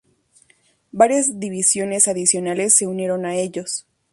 Varias 0.91 1.39
divisiones 1.39 2.07
adicionales 2.07 2.73
se 2.75 2.87
unieron 2.87 3.23
a 3.27 3.35
ellos. 3.35 3.85